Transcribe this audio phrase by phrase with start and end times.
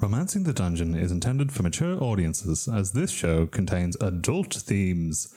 [0.00, 5.34] Romancing the Dungeon is intended for mature audiences, as this show contains adult themes.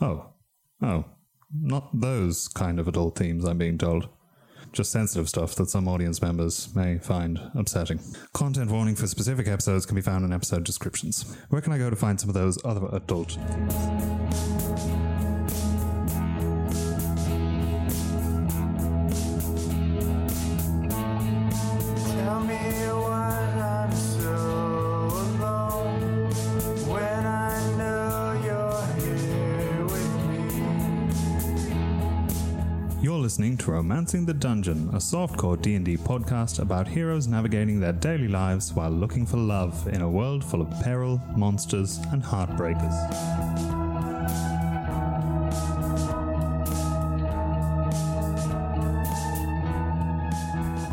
[0.00, 0.34] Oh,
[0.80, 1.04] oh,
[1.52, 4.08] not those kind of adult themes, I'm being told.
[4.72, 7.98] Just sensitive stuff that some audience members may find upsetting.
[8.32, 11.36] Content warning for specific episodes can be found in episode descriptions.
[11.48, 15.11] Where can I go to find some of those other adult themes?
[34.02, 39.24] Romancing the Dungeon, a softcore D&D podcast about heroes navigating their daily lives while looking
[39.24, 42.82] for love in a world full of peril, monsters, and heartbreakers.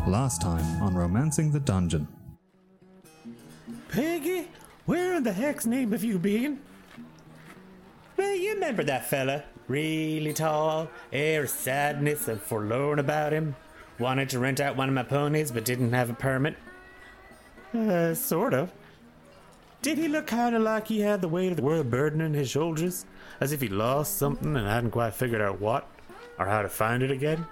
[0.06, 2.06] Last time on Romancing the Dungeon.
[3.88, 4.46] Peggy,
[4.86, 6.60] where in the heck's name have you been?
[8.16, 9.42] Well, you remember that fella?
[9.70, 13.54] Really tall, air of sadness and forlorn about him.
[14.00, 16.56] Wanted to rent out one of my ponies but didn't have a permit.
[17.72, 18.72] Uh, sort of.
[19.80, 23.06] Did he look kinda like he had the weight of the world burdening his shoulders?
[23.40, 25.86] As if he lost something and hadn't quite figured out what?
[26.36, 27.46] Or how to find it again?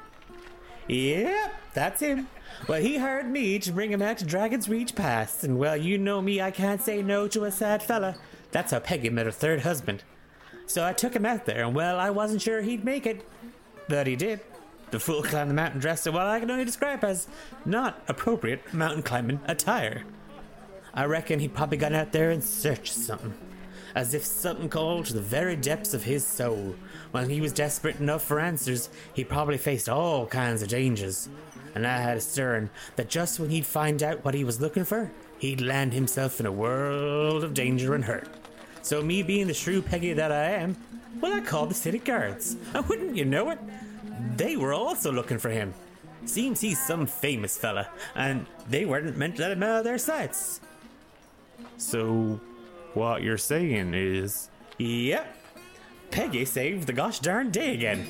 [0.89, 2.27] Yep, that's him.
[2.67, 5.99] Well, he hired me to bring him out to Dragon's Reach Pass, and well, you
[5.99, 8.17] know me, I can't say no to a sad fella.
[8.51, 10.03] That's how Peggy met her third husband.
[10.69, 13.27] So I took him out there, and well, I wasn't sure he'd make it.
[13.89, 14.41] But he did.
[14.91, 17.27] The fool climbed the mountain dressed in what I can only describe as
[17.65, 20.05] not appropriate mountain climbing attire.
[20.93, 23.35] I reckon he'd probably gone out there in search of something.
[23.95, 26.77] As if something called to the very depths of his soul.
[27.13, 31.31] When he was desperate enough for answers, he probably faced all kinds of dangers.
[31.75, 34.85] And I had a stern that just when he'd find out what he was looking
[34.85, 38.29] for, he'd land himself in a world of danger and hurt.
[38.83, 40.77] So me being the shrew Peggy that I am,
[41.21, 42.57] well, I called the city guards.
[42.75, 43.59] And wouldn't you know it,
[44.37, 45.75] they were also looking for him.
[46.25, 49.99] Seems he's some famous fella, and they weren't meant to let him out of their
[49.99, 50.61] sights.
[51.77, 52.41] So,
[52.95, 54.51] what you're saying is.
[54.79, 55.37] Yep.
[56.11, 58.07] Peggy saved the gosh darn day again.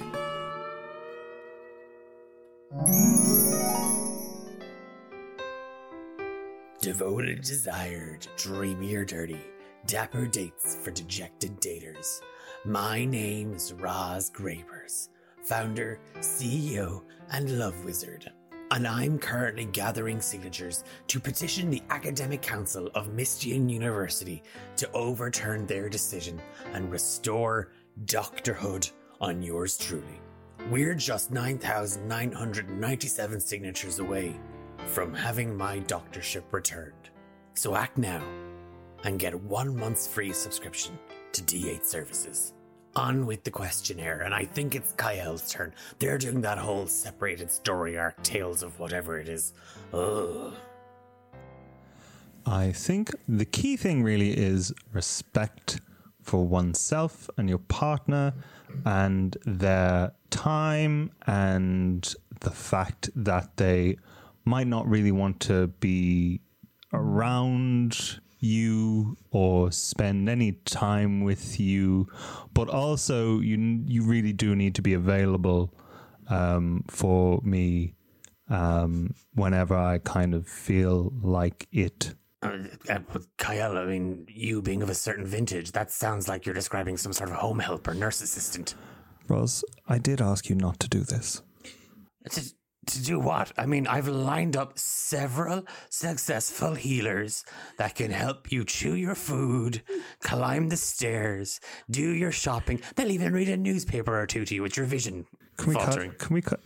[6.80, 9.40] Devoted, desired, dreamy or dirty,
[9.86, 12.20] dapper dates for dejected daters.
[12.64, 15.10] My name is Roz Grapers,
[15.42, 18.30] founder, CEO, and love wizard.
[18.70, 24.42] And I'm currently gathering signatures to petition the Academic Council of Mistian University
[24.76, 26.38] to overturn their decision
[26.74, 27.72] and restore
[28.04, 30.20] Doctorhood on yours truly.
[30.70, 34.38] We're just 9,997 signatures away
[34.86, 37.10] from having my doctorship returned.
[37.54, 38.22] So act now
[39.04, 40.98] and get one month's free subscription
[41.32, 42.54] to D8 services.
[42.96, 45.72] On with the questionnaire, and I think it's Cael's turn.
[45.98, 49.52] They're doing that whole separated story arc, tales of whatever it is.
[49.92, 50.54] Ugh.
[52.46, 55.80] I think the key thing really is respect
[56.22, 58.32] for oneself and your partner
[58.84, 63.96] and their time and the fact that they
[64.44, 66.40] might not really want to be
[66.92, 72.08] around you or spend any time with you
[72.54, 73.56] but also you
[73.86, 75.72] you really do need to be available
[76.28, 77.94] um, for me
[78.50, 83.22] um, whenever I kind of feel like it Uh, uh, but
[83.76, 87.30] I mean, you being of a certain vintage, that sounds like you're describing some sort
[87.30, 88.76] of home help or nurse assistant.
[89.26, 91.42] Roz, I did ask you not to do this.
[92.30, 92.40] To,
[92.88, 93.52] to do what?
[93.56, 97.44] I mean, I've lined up several successful healers
[97.76, 99.82] that can help you chew your food,
[100.22, 101.60] climb the stairs,
[101.90, 102.80] do your shopping.
[102.96, 106.10] They'll even read a newspaper or two to you with your vision Can we faltering.
[106.12, 106.18] cut?
[106.18, 106.60] Can we cut?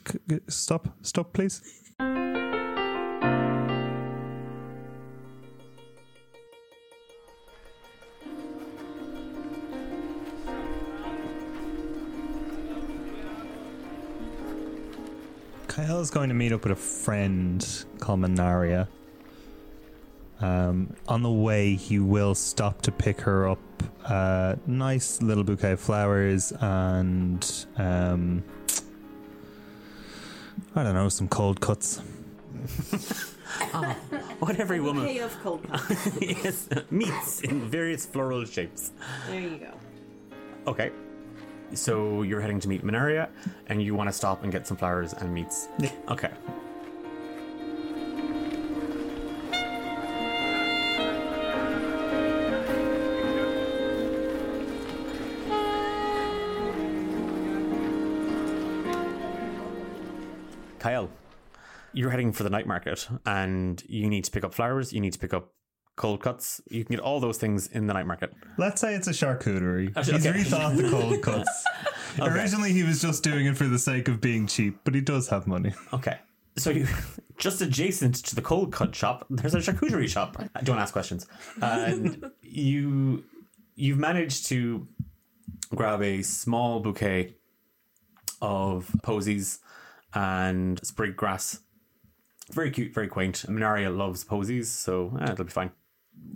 [0.49, 0.89] Stop!
[1.03, 1.61] Stop, please.
[15.75, 17.67] Cael's going to meet up with a friend
[17.99, 18.89] called Minaria.
[20.39, 23.59] Um, on the way, he will stop to pick her up
[24.05, 28.45] a nice little bouquet of flowers and um,
[30.75, 32.03] I don't know, some cold cuts.
[34.39, 36.21] What every woman Hay of cold cuts.
[36.21, 38.93] yes, meats in various floral shapes.
[39.29, 40.71] There you go.
[40.71, 40.91] Okay
[41.75, 43.29] so you're heading to meet Minaria,
[43.67, 45.69] and you want to stop and get some flowers and meats.
[46.09, 46.31] okay.
[60.79, 61.09] Cael,
[61.93, 65.13] you're heading for the night market and you need to pick up flowers, you need
[65.13, 65.53] to pick up
[65.97, 66.61] cold cuts.
[66.71, 68.33] You can get all those things in the night market.
[68.59, 69.97] Let's say it's a charcuterie.
[69.97, 71.65] He's rethought the cold cuts.
[72.21, 75.29] Originally, he was just doing it for the sake of being cheap, but he does
[75.29, 75.73] have money.
[75.93, 76.19] Okay.
[76.57, 76.87] So you
[77.39, 80.37] just adjacent to the cold cut shop, there's a charcuterie shop.
[80.65, 81.27] Don't ask questions.
[81.61, 83.25] And you
[83.75, 84.87] you've managed to
[85.75, 87.35] grab a small bouquet
[88.41, 89.61] of posies
[90.15, 91.61] and sprig grass.
[92.51, 93.45] Very cute, very quaint.
[93.49, 95.71] Minaria loves posies, so eh, it'll be fine.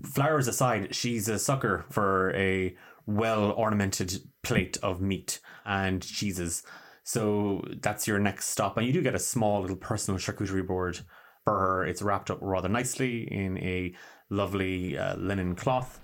[0.04, 6.62] Flowers aside, she's a sucker for a well ornamented plate of meat and cheeses.
[7.04, 8.76] So that's your next stop.
[8.76, 11.00] And you do get a small little personal charcuterie board
[11.44, 11.84] for her.
[11.84, 13.94] It's wrapped up rather nicely in a
[14.28, 16.00] lovely uh, linen cloth.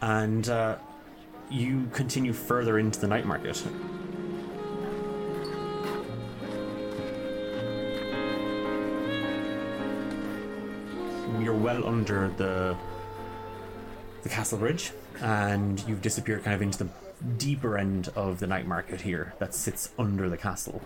[0.00, 0.76] And uh,
[1.50, 3.62] you continue further into the night market.
[11.40, 12.76] You're well under the
[14.24, 14.90] the castle bridge,
[15.20, 16.88] and you've disappeared kind of into the
[17.36, 20.82] deeper end of the night market here that sits under the castle.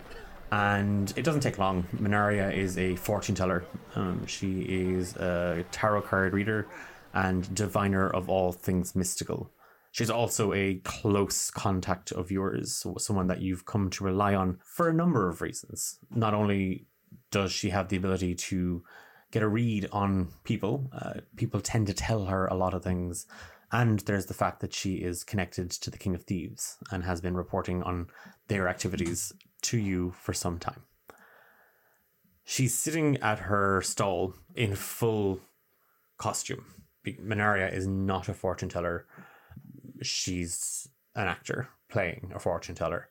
[0.51, 1.85] And it doesn't take long.
[1.95, 3.65] Minaria is a fortune teller.
[3.95, 6.67] Um, she is a tarot card reader
[7.15, 9.51] and diviner of all things mystical.
[9.93, 14.89] She's also a close contact of yours, someone that you've come to rely on for
[14.89, 15.99] a number of reasons.
[16.11, 16.87] Not only
[17.31, 18.83] does she have the ability to
[19.31, 23.27] get a read on people, uh, people tend to tell her a lot of things.
[23.71, 27.21] And there's the fact that she is connected to the King of Thieves and has
[27.21, 28.09] been reporting on
[28.49, 29.33] their activities
[29.63, 30.85] to you for some time.
[32.45, 35.41] She's sitting at her stall in full
[36.17, 36.65] costume.
[37.07, 39.07] Minaria is not a fortune teller.
[40.01, 43.09] She's an actor playing a fortune teller.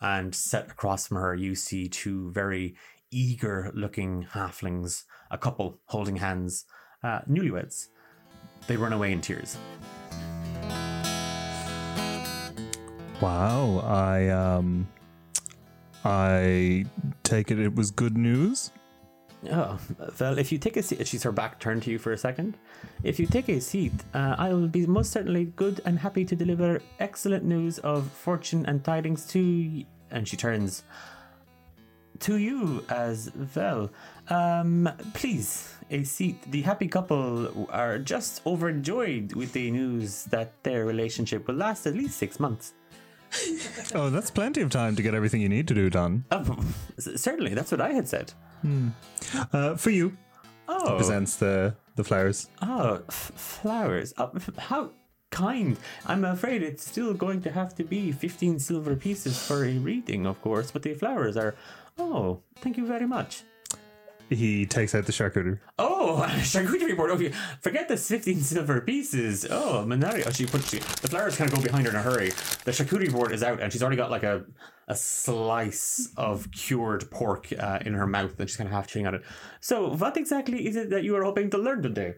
[0.00, 2.76] And set across from her, you see two very
[3.10, 6.64] eager looking halflings, a couple holding hands,
[7.02, 7.88] uh, newlyweds.
[8.66, 9.56] They run away in tears.
[13.20, 14.86] Wow, I um,
[16.04, 16.84] I
[17.24, 18.70] take it it was good news.
[19.52, 19.78] Oh,
[20.18, 22.56] well, if you take a seat, she's her back turned to you for a second.
[23.04, 26.34] If you take a seat, uh, I will be most certainly good and happy to
[26.34, 29.84] deliver excellent news of fortune and tidings to.
[30.10, 30.82] And she turns
[32.20, 33.90] to you as well.
[34.28, 36.36] Um, please, a seat.
[36.50, 41.94] The happy couple are just overjoyed with the news that their relationship will last at
[41.94, 42.74] least six months.
[43.94, 46.24] Oh, that's plenty of time to get everything you need to do done.
[46.32, 46.44] Oh,
[46.98, 48.32] certainly, that's what I had said.
[49.52, 50.16] Uh, for you,
[50.68, 52.48] Oh, presents the the flowers.
[52.62, 54.12] Oh, f- flowers.
[54.18, 54.28] Uh,
[54.58, 54.90] how
[55.30, 55.76] kind.
[56.06, 60.26] I'm afraid it's still going to have to be 15 silver pieces for a reading,
[60.26, 61.54] of course, but the flowers are.
[61.98, 63.42] Oh, thank you very much.
[64.30, 65.58] He takes out the charcuterie.
[65.78, 67.10] Oh, charcuterie board.
[67.12, 69.46] Okay, forget the 15 silver pieces.
[69.48, 70.26] Oh, Minaria.
[70.26, 72.28] Oh, she puts the flowers kind of go behind her in a hurry.
[72.64, 74.44] The charcuterie board is out, and she's already got like a
[74.86, 79.06] a slice of cured pork uh, in her mouth, and she's kind of half chewing
[79.06, 79.22] on it.
[79.60, 82.14] So, what exactly is it that you are hoping to learn today?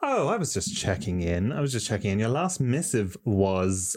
[0.00, 1.52] Oh, I was just checking in.
[1.52, 2.18] I was just checking in.
[2.18, 3.96] Your last missive was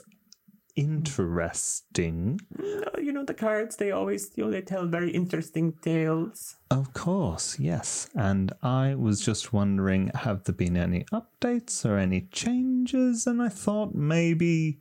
[0.76, 2.40] interesting.
[2.58, 6.94] Uh, you know the cards they always you know they tell very interesting tales Of
[6.94, 8.10] course, yes.
[8.16, 13.28] And I was just wondering have there been any updates or any changes?
[13.28, 14.80] And I thought maybe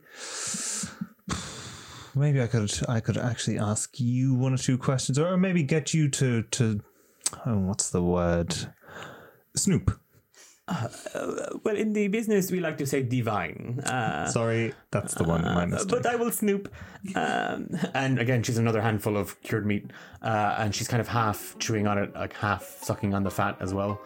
[2.15, 5.93] maybe I could I could actually ask you one or two questions or maybe get
[5.93, 6.81] you to to
[7.45, 8.55] oh what's the word?
[9.55, 9.99] Snoop.
[11.63, 13.79] Well in the business we like to say divine.
[13.85, 15.89] Uh, Sorry, that's the one mistake.
[15.89, 16.71] but i will snoop.
[17.15, 19.91] Um, and again she's another handful of cured meat
[20.21, 23.57] uh, and she's kind of half chewing on it like half sucking on the fat
[23.59, 23.99] as well.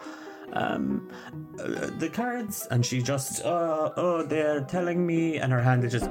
[0.52, 1.10] Um,
[1.58, 5.92] uh, the cards and she just uh, oh they're telling me and her hand is
[5.92, 6.08] just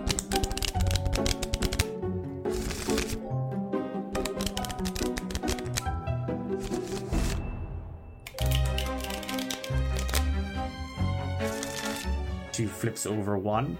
[12.56, 13.78] She flips over one,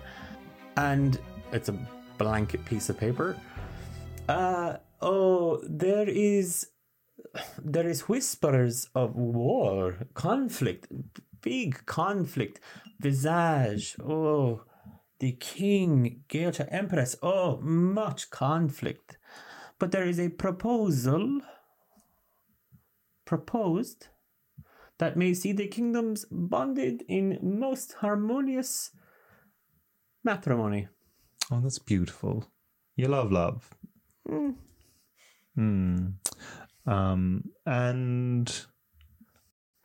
[0.76, 1.18] and
[1.54, 1.80] it's a
[2.18, 3.38] blanket piece of paper.
[4.28, 6.68] Uh oh, there is
[7.58, 10.88] there is whispers of war, conflict,
[11.42, 12.60] big conflict,
[13.00, 13.96] visage.
[14.04, 14.64] Oh,
[15.20, 17.16] the king, Goethe Empress.
[17.24, 19.18] Oh, much conflict.
[19.80, 21.40] But there is a proposal
[23.24, 24.08] proposed
[25.00, 28.92] that may see the kingdoms bonded in most harmonious
[30.24, 30.88] matrimony.
[31.52, 32.46] oh, that's beautiful.
[32.96, 33.70] You love love.
[35.56, 36.08] Hmm.
[36.88, 38.66] Um, and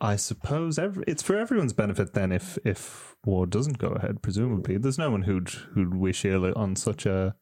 [0.00, 4.22] I suppose every, it's for everyone's benefit then if if war doesn't go ahead.
[4.22, 7.34] Presumably, there's no one who'd who'd wish ill on such a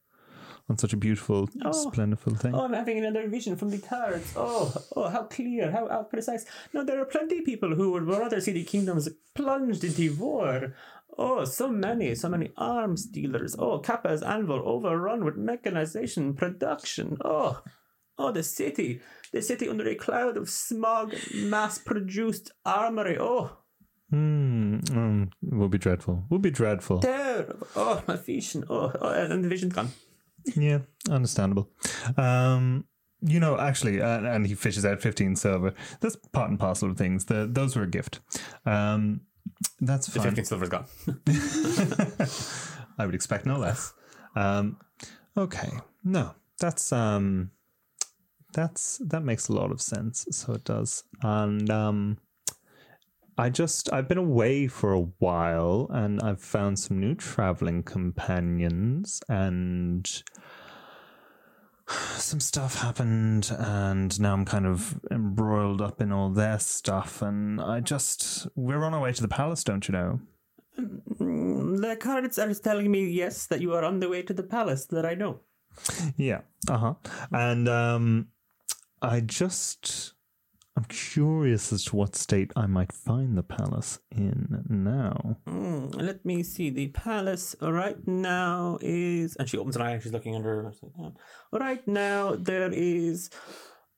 [0.69, 1.71] on such a beautiful, Oh.
[1.71, 2.53] splendid thing.
[2.55, 4.33] Oh, I'm having another vision from the cards.
[4.35, 6.45] Oh, oh, how clear, how, how precise.
[6.73, 10.75] No, there are plenty of people who would rather see the kingdoms plunged into war.
[11.17, 13.55] Oh, so many, so many arms dealers.
[13.57, 17.17] Oh, Kappa's anvil overrun with mechanization, production.
[17.25, 17.61] Oh,
[18.17, 19.01] oh, the city,
[19.33, 23.17] the city under a cloud of smog, mass-produced armory.
[23.19, 23.51] Oh,
[24.11, 24.77] Hmm.
[24.79, 26.23] mm, would be dreadful.
[26.29, 26.99] Would be dreadful.
[26.99, 27.67] terrible.
[27.75, 28.63] Oh, my vision.
[28.69, 29.89] Oh, oh and the vision's gone.
[30.55, 30.79] Yeah,
[31.09, 31.69] understandable.
[32.17, 32.85] Um,
[33.21, 35.73] you know, actually, uh, and he fishes out fifteen silver.
[35.99, 37.25] That's part and parcel of things.
[37.25, 38.19] The those were a gift.
[38.65, 39.21] Um,
[39.81, 40.85] that's The 15 silver's gone.
[42.97, 43.93] I would expect no less.
[44.35, 44.77] Um,
[45.37, 45.69] okay,
[46.03, 47.51] no, that's um,
[48.53, 50.25] that's that makes a lot of sense.
[50.31, 52.17] So it does, and um,
[53.39, 59.21] I just I've been away for a while, and I've found some new traveling companions,
[59.29, 60.05] and
[61.87, 67.61] some stuff happened, and now I'm kind of embroiled up in all their stuff, and
[67.61, 70.19] I just we're on our way to the palace, don't you know?
[70.77, 74.43] Mm, The cards are telling me, yes, that you are on the way to the
[74.43, 75.39] palace that I know.
[76.17, 76.41] Yeah.
[76.67, 76.93] Uh huh.
[77.31, 78.27] And um,
[79.01, 80.13] I just
[80.79, 85.35] I'm curious as to what state I might find the palace in now.
[85.45, 86.69] Mm, let me see.
[86.69, 89.35] The palace right now is.
[89.35, 90.71] And she opens an eye and she's looking under.
[91.51, 93.29] Right now, there is.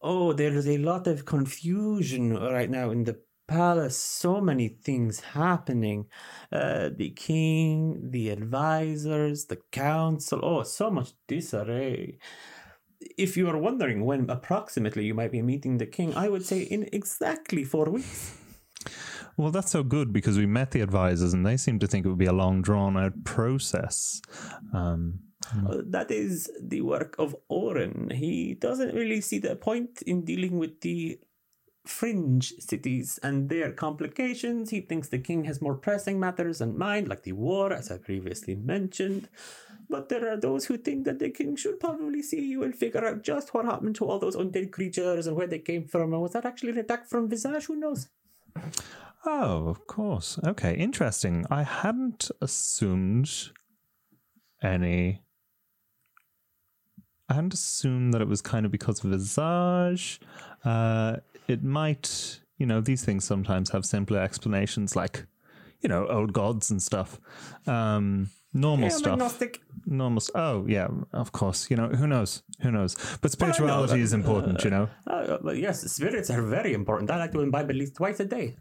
[0.01, 3.95] Oh, there is a lot of confusion right now in the palace.
[3.99, 6.07] So many things happening.
[6.51, 10.39] Uh, the king, the advisors, the council.
[10.41, 12.17] Oh, so much disarray.
[13.17, 16.61] If you are wondering when approximately you might be meeting the king, I would say
[16.61, 18.37] in exactly four weeks.
[19.37, 22.09] Well, that's so good because we met the advisors and they seem to think it
[22.09, 24.21] would be a long, drawn out process.
[24.73, 25.19] Um,
[25.51, 28.09] Uh, that is the work of Oren.
[28.13, 31.19] He doesn't really see the point in dealing with the
[31.85, 34.69] fringe cities and their complications.
[34.69, 37.97] He thinks the king has more pressing matters in mind, like the war, as I
[37.97, 39.29] previously mentioned.
[39.89, 43.05] But there are those who think that the king should probably see you and figure
[43.05, 46.13] out just what happened to all those undead creatures and where they came from.
[46.13, 47.65] And was that actually an attack from Visage?
[47.65, 48.07] Who knows?
[49.25, 50.39] oh, of course.
[50.45, 51.45] Okay, interesting.
[51.49, 53.51] I hadn't assumed
[54.63, 55.23] any.
[57.27, 60.19] I hadn't assumed that it was kind of because of Visage.
[60.63, 61.17] Uh,
[61.47, 65.25] it might, you know, these things sometimes have simpler explanations, like,
[65.81, 67.19] you know, old gods and stuff.
[67.67, 69.13] Um, normal Yeah, stuff.
[69.13, 69.61] agnostic.
[69.85, 70.17] Normal.
[70.19, 71.69] s- Oh, yeah, of course.
[71.71, 72.43] You know, who knows?
[72.61, 72.95] Who knows?
[73.21, 74.89] But spirituality that, is important, you know.
[75.07, 77.09] Uh, but yes, spirits are very important.
[77.11, 78.55] I like to imbibe at least twice a day.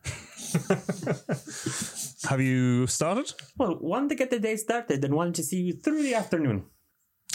[2.29, 3.33] Have you started?
[3.57, 6.65] Well, one to get the day started and one to see you through the afternoon.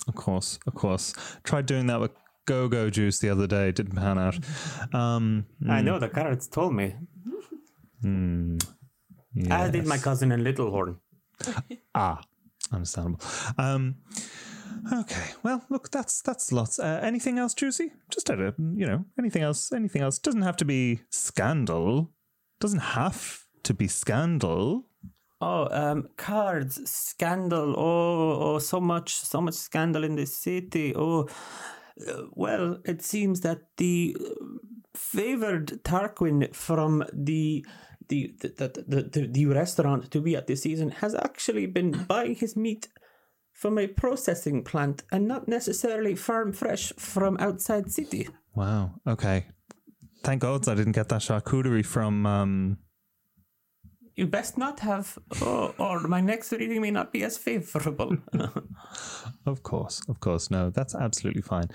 [0.08, 1.14] Of course, of course.
[1.44, 2.12] Tried doing that with
[2.46, 3.72] Go Go Juice the other day.
[3.72, 4.38] Didn't pan out.
[4.94, 6.96] Um, I know the cards told me.
[9.50, 10.04] As did my yes.
[10.04, 10.98] cousin in Littlehorn.
[11.96, 12.22] Ah,
[12.74, 13.22] understandable.
[13.58, 13.96] Um,
[14.92, 15.32] okay.
[15.44, 16.78] Well, look, that's that's lots.
[16.78, 17.94] Uh, anything else juicy?
[18.10, 19.72] Just of you know, anything else?
[19.72, 20.20] Anything else?
[20.20, 22.12] Doesn't have to be scandal.
[22.60, 24.88] Doesn't have to be scandal.
[25.42, 27.76] Oh, um, cards, scandal.
[27.78, 30.94] Oh, oh, so much, so much scandal in this city.
[30.96, 31.28] Oh,
[32.32, 34.46] well, it seems that the uh,
[34.94, 37.66] favored Tarquin from the
[38.08, 41.92] the the, the, the, the the restaurant to be at this season has actually been
[42.08, 42.88] buying his meat
[43.54, 48.28] from a processing plant and not necessarily farm fresh from outside city.
[48.54, 48.96] Wow.
[49.08, 49.48] Okay.
[50.24, 52.26] Thank God I didn't get that charcuterie from.
[52.26, 52.78] Um,
[54.16, 58.18] You best not have, oh, or my next reading may not be as favorable.
[59.46, 60.50] Of course, of course.
[60.50, 61.70] No, that's absolutely fine.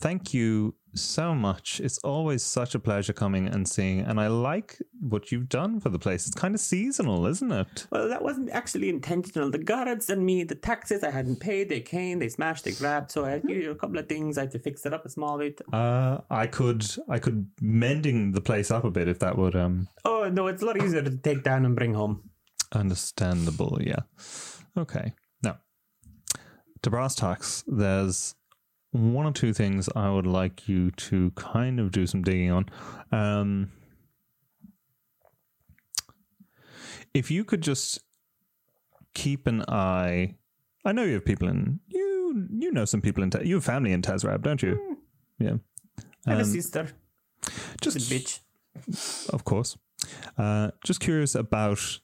[0.00, 1.80] Thank you so much.
[1.80, 5.88] It's always such a pleasure coming and seeing, and I like what you've done for
[5.88, 6.26] the place.
[6.26, 7.86] It's kind of seasonal, isn't it?
[7.90, 9.50] well, that wasn't actually intentional.
[9.50, 13.10] The guards and me, the taxes I hadn't paid, they came, they smashed, they grabbed.
[13.10, 14.38] So I had a couple of things.
[14.38, 15.60] I had to fix it up a small bit.
[15.72, 19.88] Uh, I could, I could mending the place up a bit if that would um
[20.04, 22.22] Oh, no, it's a lot easier to take down and bring home.
[22.72, 23.78] understandable.
[23.80, 24.00] Yeah.
[24.76, 25.12] Okay.
[25.42, 25.58] Now,
[26.82, 28.34] to brass tacks, there's
[28.92, 32.66] one or two things I would like you to kind of do some digging on.
[33.12, 33.70] Um,
[37.14, 38.00] if you could just
[39.14, 40.34] keep an eye,
[40.84, 42.48] I know you have people in you.
[42.50, 43.30] You know some people in.
[43.44, 44.98] You have family in Tezrab, don't you?
[45.38, 45.54] Yeah.
[46.26, 46.88] I have a Um, sister.
[47.80, 48.40] Just a bitch.
[49.30, 49.76] of course.
[50.38, 52.00] Uh, just curious about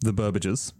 [0.00, 0.72] the Burbages.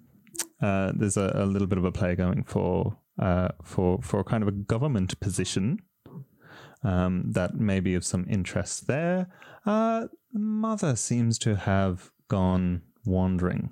[0.61, 4.43] Uh, there's a, a little bit of a play going for uh, for for kind
[4.43, 5.79] of a government position
[6.83, 9.29] um, that may be of some interest there.
[9.65, 13.71] Uh, mother seems to have gone wandering.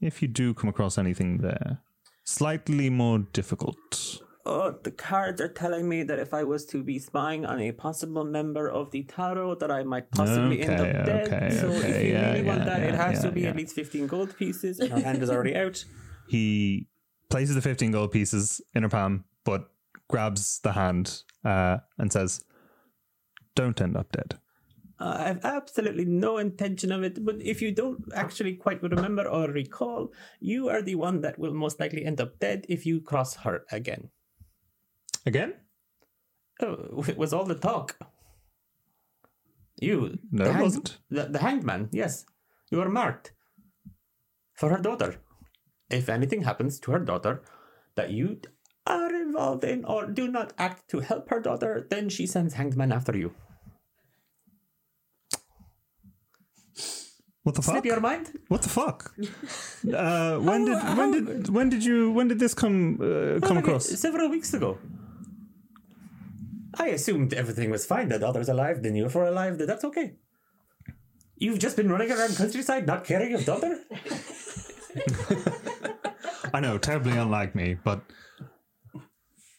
[0.00, 1.80] If you do come across anything there,
[2.24, 4.22] slightly more difficult.
[4.46, 7.72] Oh, the cards are telling me that if I was to be spying on a
[7.72, 11.28] possible member of the tarot, that I might possibly end Okay, up dead.
[11.28, 13.46] okay, so if okay, you yeah, really want yeah, that, it yeah, has to be
[13.46, 15.84] at least 15 gold pieces, and our hand is already out.
[16.28, 16.86] he
[17.30, 19.70] places the 15 gold pieces in her palm, but
[20.08, 22.44] grabs the hand uh, and says,
[23.54, 24.38] Don't end up dead.
[24.98, 29.26] Uh, I have absolutely no intention of it, but if you don't actually quite remember
[29.26, 33.00] or recall, you are the one that will most likely end up dead if you
[33.00, 34.10] cross her again.
[35.24, 35.54] Again?
[36.60, 37.96] Oh, it was all the talk.
[39.80, 40.18] You.
[40.30, 40.98] No, it hang- wasn't.
[41.10, 42.26] The, the hanged man, yes.
[42.70, 43.32] You were marked.
[44.52, 45.16] For her daughter.
[45.90, 47.42] If anything happens to her daughter
[47.96, 48.40] that you
[48.86, 52.76] are involved in or do not act to help her daughter, then she sends hanged
[52.76, 53.34] man after you.
[57.42, 57.74] What the fuck?
[57.74, 58.38] Slip your mind?
[58.48, 59.14] What the fuck?
[59.82, 63.64] Uh, when did when did when did you when did this come uh, come Like,
[63.64, 63.86] across?
[63.88, 64.76] Several weeks ago.
[66.74, 68.10] I assumed everything was fine.
[68.10, 70.16] The daughter's alive, then you're alive, then that's okay.
[71.36, 73.78] You've just been running around countryside not caring of daughter?
[76.52, 78.02] I know, terribly unlike me, but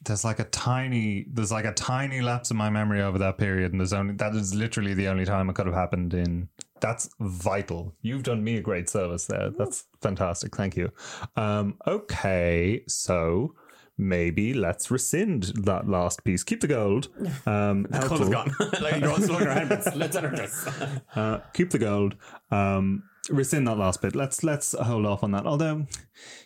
[0.05, 3.71] there's like a tiny there's like a tiny lapse in my memory over that period,
[3.71, 6.49] and there's only that is literally the only time it could have happened in.
[6.79, 7.93] That's vital.
[8.01, 9.51] You've done me a great service there.
[9.51, 10.55] That's fantastic.
[10.55, 10.91] Thank you.
[11.35, 13.53] Um, okay, so
[13.99, 16.43] maybe let's rescind that last piece.
[16.43, 17.09] Keep the gold.
[17.45, 18.53] Um, Cold is gone.
[18.81, 20.67] like you're all slowing your hand, but let's energize.
[21.15, 22.15] Uh, keep the gold.
[22.49, 24.15] Um, rescind that last bit.
[24.15, 25.45] Let's let's hold off on that.
[25.45, 25.87] Although,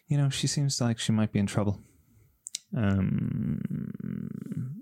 [0.07, 1.79] you know, she seems like she might be in trouble.
[2.75, 3.59] Um,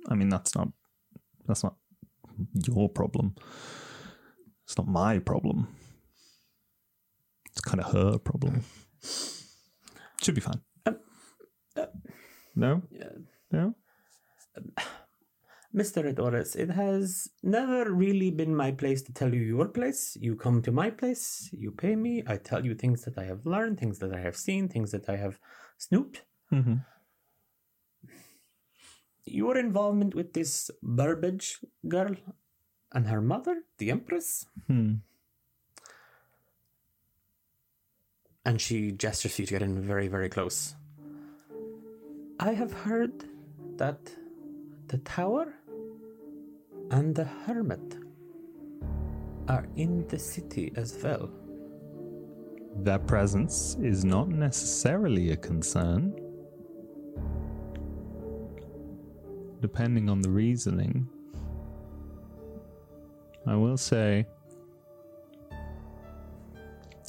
[0.09, 0.69] I mean, that's not
[1.47, 1.75] that's not
[2.65, 3.35] your problem.
[4.65, 5.67] It's not my problem.
[7.51, 8.63] It's kind of her problem.
[10.21, 10.61] Should be fine.
[10.85, 10.97] Um,
[11.75, 11.85] uh,
[12.55, 12.81] no,
[13.51, 13.75] no.
[14.57, 14.71] Um,
[15.75, 16.07] Mr.
[16.07, 20.15] Adorous, it has never really been my place to tell you your place.
[20.21, 23.47] You come to my place, you pay me, I tell you things that I have
[23.47, 25.39] learned, things that I have seen, things that I have
[25.79, 26.21] snooped.
[26.51, 26.85] Mhm.
[29.25, 32.15] Your involvement with this Burbage girl
[32.91, 34.45] and her mother, the Empress.
[34.67, 34.95] Hmm.
[38.45, 40.75] And she gestures for you to get in very, very close.
[42.39, 43.25] I have heard
[43.77, 44.15] that
[44.87, 45.55] the tower
[46.91, 47.97] and the hermit
[49.47, 51.29] are in the city as well.
[52.77, 56.15] Their presence is not necessarily a concern.
[59.61, 61.07] Depending on the reasoning,
[63.45, 64.25] I will say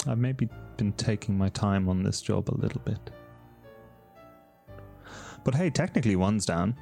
[0.07, 3.11] I've maybe been taking my time on this job a little bit.
[5.45, 6.77] But hey, technically one's down,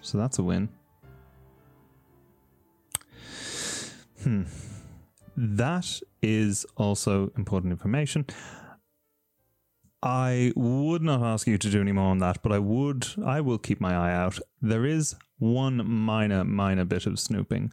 [0.00, 0.68] so that's a win.
[4.22, 4.42] Hmm.
[5.36, 8.26] That is also important information.
[10.02, 13.40] I would not ask you to do any more on that, but I would I
[13.40, 14.38] will keep my eye out.
[14.60, 17.72] There is one minor, minor bit of snooping.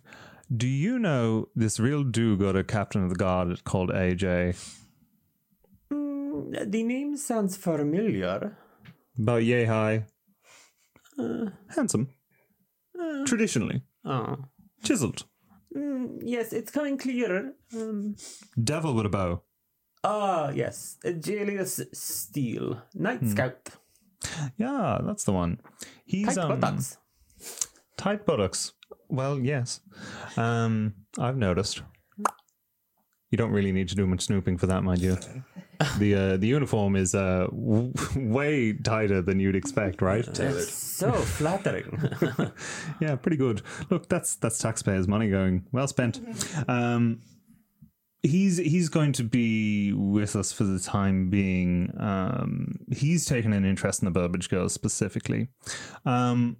[0.55, 4.55] Do you know this real do gooder captain of the guard called AJ?
[5.91, 8.57] Mm, the name sounds familiar.
[9.17, 10.05] About yay high.
[11.75, 12.09] Handsome.
[13.25, 13.81] Traditionally.
[14.05, 14.37] Oh.
[14.83, 15.25] Chiseled.
[15.75, 17.53] Mm, yes, it's coming clearer.
[17.75, 18.15] Um,
[18.61, 19.41] Devil with a bow.
[20.03, 20.97] ah, yes.
[21.19, 23.69] Julius Steele, Night Scout.
[24.57, 25.59] Yeah, that's the one.
[26.05, 26.97] He's Tight um, buttocks.
[27.97, 28.73] Tight buttocks.
[29.09, 29.81] Well, yes.
[30.37, 31.81] Um, I've noticed.
[33.31, 35.17] You don't really need to do much snooping for that, mind you.
[35.97, 40.25] The uh, the uniform is uh, w- way tighter than you'd expect, right?
[40.69, 41.97] So flattering.
[42.99, 43.61] yeah, pretty good.
[43.89, 46.19] Look, that's that's taxpayers' money going well spent.
[46.67, 47.21] Um,
[48.23, 51.93] he's he's going to be with us for the time being.
[51.97, 55.47] Um, he's taken an interest in the Burbage girls specifically.
[56.05, 56.57] Um,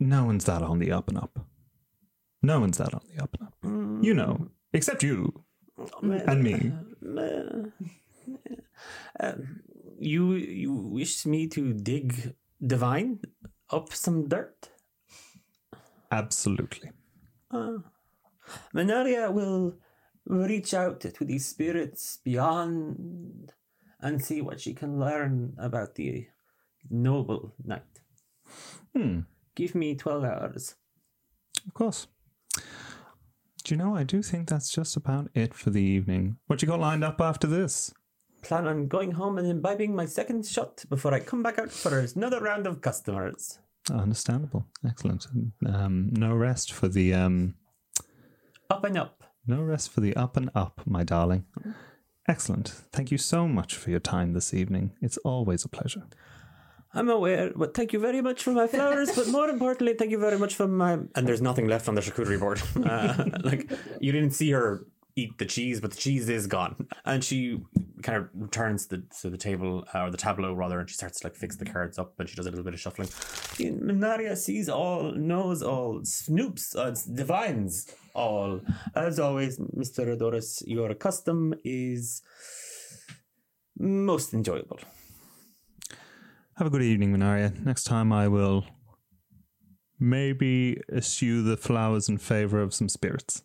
[0.00, 1.46] no one's that on the up and up.
[2.46, 4.04] No one's that on the up and up.
[4.04, 5.44] You know, except you
[6.00, 6.72] and me.
[9.98, 13.18] you you wish me to dig divine
[13.70, 14.70] up some dirt?
[16.12, 16.92] Absolutely.
[18.72, 19.74] Minaria will
[20.24, 23.52] reach out to these spirits beyond
[24.00, 26.28] and see what she can learn about the
[26.88, 28.02] noble knight.
[28.94, 29.20] Hmm.
[29.56, 30.76] Give me 12 hours.
[31.66, 32.06] Of course.
[33.66, 36.36] Do you know, I do think that's just about it for the evening.
[36.46, 37.92] What you got lined up after this?
[38.42, 41.98] Plan on going home and imbibing my second shot before I come back out for
[41.98, 43.58] another round of customers.
[43.90, 44.66] Understandable.
[44.86, 45.26] Excellent.
[45.66, 47.56] Um, no rest for the um,
[48.70, 49.24] Up and up.
[49.48, 51.44] no rest for the up and up, my darling.
[52.28, 52.68] Excellent.
[52.68, 54.92] Thank you so much for your time this evening.
[55.02, 56.04] It's always a pleasure.
[56.96, 59.14] I'm aware, but thank you very much for my flowers.
[59.14, 60.94] but more importantly, thank you very much for my.
[61.14, 62.60] And there's nothing left on the charcuterie board.
[62.86, 66.86] Uh, like you didn't see her eat the cheese, but the cheese is gone.
[67.04, 67.60] And she
[68.02, 71.20] kind of returns the, to the table uh, or the tableau rather, and she starts
[71.20, 73.08] to like fix the cards up, and she does a little bit of shuffling.
[73.08, 78.60] Minaria sees all, knows all, snoops, uh, divines all.
[78.94, 82.22] As always, Mister Adorous, your custom is
[83.78, 84.78] most enjoyable.
[86.58, 87.52] Have a good evening, Minaria.
[87.66, 88.64] Next time I will
[90.00, 93.42] maybe eschew the flowers in favor of some spirits.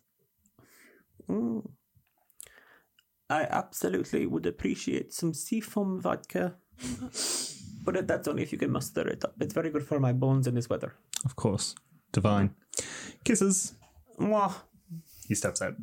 [1.28, 1.68] Mm.
[3.28, 6.54] I absolutely would appreciate some seafoam vodka.
[7.84, 9.34] but that's only if you can muster it up.
[9.42, 10.94] It's very good for my bones in this weather.
[11.26, 11.74] Of course.
[12.12, 12.54] Divine.
[13.24, 13.74] Kisses.
[14.18, 14.54] Mwah.
[15.28, 15.74] He steps out.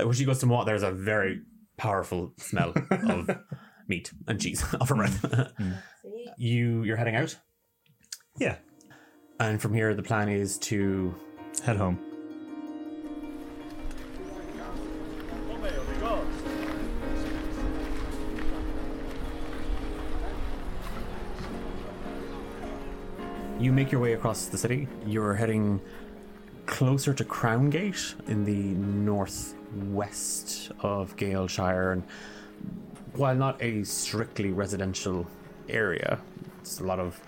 [0.00, 1.42] Uh, when she goes to mwah, there's a very
[1.76, 3.30] powerful smell of
[3.88, 5.52] meat and cheese off her breath.
[6.38, 7.36] You you're heading out,
[8.38, 8.56] Yeah.
[9.40, 11.14] and from here the plan is to
[11.64, 11.98] Head home.
[23.58, 24.86] You make your way across the city.
[25.04, 25.80] You're heading
[26.66, 28.52] closer to Crown Gate in the
[29.02, 32.04] northwest of Galeshire, and
[33.14, 35.26] while not a strictly residential
[35.68, 36.20] area,
[36.60, 37.20] it's a lot of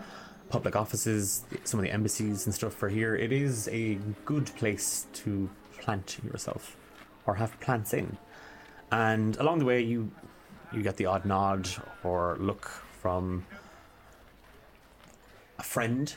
[0.48, 3.14] public offices, some of the embassies and stuff for here.
[3.14, 5.48] It is a good place to
[5.79, 6.76] plant yourself
[7.26, 8.16] or have plants in.
[8.92, 10.11] And along the way, you
[10.72, 11.68] you get the odd nod
[12.05, 12.66] or look
[13.00, 13.44] from
[15.59, 16.14] a friend,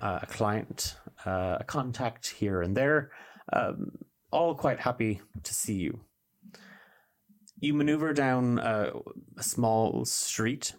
[0.00, 3.10] uh, a client, uh, a contact here and there,
[3.52, 3.92] um,
[4.30, 6.00] all quite happy to see you.
[7.60, 8.90] You maneuver down uh,
[9.36, 10.74] a small street,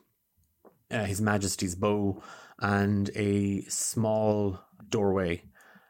[0.92, 2.22] uh, His Majesty's Bow,
[2.60, 5.44] and a small doorway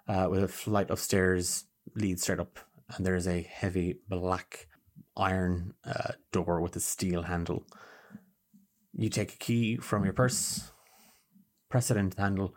[0.08, 2.60] uh, with a flight of stairs leads straight up,
[2.96, 4.68] and there's a heavy black
[5.16, 7.66] iron uh, door with a steel handle.
[8.94, 10.72] You take a key from your purse,
[11.70, 12.56] press it into the handle.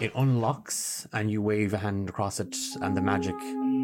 [0.00, 3.36] It unlocks, and you wave a hand across it, and the magic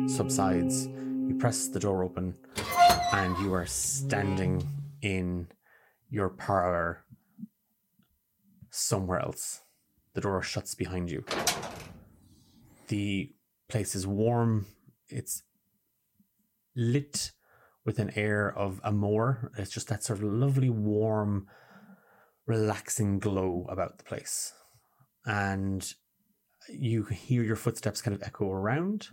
[0.08, 0.86] subsides.
[0.86, 2.36] You press the door open,
[3.12, 4.66] and you are standing
[5.02, 5.48] in
[6.08, 7.04] your parlor
[8.70, 9.60] somewhere else.
[10.14, 11.24] The door shuts behind you.
[12.88, 13.32] The
[13.68, 14.66] place is warm.
[15.08, 15.42] It's
[16.74, 17.32] lit
[17.84, 19.52] with an air of amour.
[19.56, 21.46] It's just that sort of lovely, warm,
[22.46, 24.52] relaxing glow about the place.
[25.24, 25.92] And
[26.68, 29.08] you hear your footsteps kind of echo around.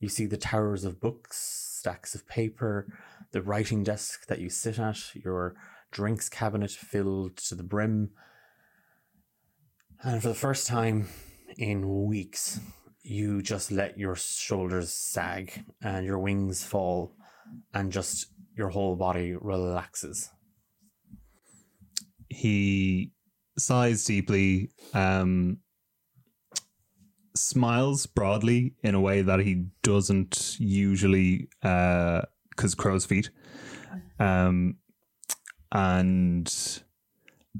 [0.00, 1.36] You see the towers of books,
[1.78, 2.92] stacks of paper,
[3.30, 5.54] the writing desk that you sit at, your
[5.90, 8.10] drinks cabinet filled to the brim.
[10.04, 11.08] And for the first time
[11.58, 12.58] in weeks,
[13.04, 17.14] you just let your shoulders sag and your wings fall,
[17.72, 20.28] and just your whole body relaxes.
[22.28, 23.12] He
[23.56, 25.58] sighs deeply, um,
[27.36, 33.30] smiles broadly in a way that he doesn't usually, because crow's feet,
[34.18, 34.78] um,
[35.70, 36.82] and